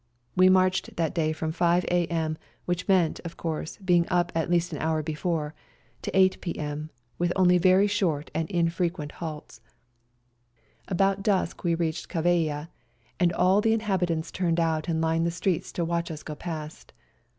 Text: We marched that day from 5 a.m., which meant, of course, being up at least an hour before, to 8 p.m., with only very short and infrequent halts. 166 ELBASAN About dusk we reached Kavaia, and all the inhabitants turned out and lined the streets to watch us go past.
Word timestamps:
We 0.35 0.49
marched 0.49 0.95
that 0.95 1.13
day 1.13 1.31
from 1.31 1.51
5 1.51 1.83
a.m., 1.83 2.39
which 2.65 2.87
meant, 2.87 3.19
of 3.23 3.37
course, 3.37 3.77
being 3.77 4.07
up 4.09 4.31
at 4.33 4.49
least 4.49 4.71
an 4.73 4.79
hour 4.79 5.03
before, 5.03 5.53
to 6.01 6.17
8 6.17 6.41
p.m., 6.41 6.89
with 7.19 7.31
only 7.35 7.59
very 7.59 7.85
short 7.85 8.31
and 8.33 8.49
infrequent 8.49 9.11
halts. 9.11 9.61
166 10.87 10.87
ELBASAN 10.89 10.95
About 10.95 11.23
dusk 11.23 11.63
we 11.63 11.75
reached 11.75 12.09
Kavaia, 12.09 12.69
and 13.19 13.31
all 13.33 13.61
the 13.61 13.73
inhabitants 13.73 14.31
turned 14.31 14.59
out 14.59 14.87
and 14.87 15.01
lined 15.01 15.27
the 15.27 15.29
streets 15.29 15.71
to 15.73 15.85
watch 15.85 16.09
us 16.09 16.23
go 16.23 16.33
past. 16.33 16.93